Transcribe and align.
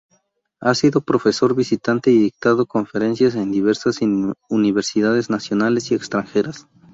Ha 0.61 0.73
sido 0.73 1.01
profesor 1.01 1.55
visitante 1.55 2.09
y 2.09 2.17
dictado 2.17 2.65
conferencias 2.65 3.35
en 3.35 3.51
diversas 3.51 3.99
universidades 4.49 5.29
nacionales 5.29 5.91
y 5.91 5.93
extranjeras. 5.93 6.67